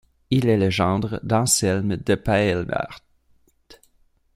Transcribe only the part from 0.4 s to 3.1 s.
est le gendre d'Anselme de Peellaert.